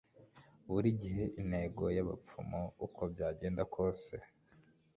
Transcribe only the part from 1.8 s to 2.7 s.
yabapfumu